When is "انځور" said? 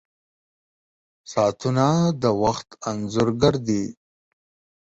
2.89-3.27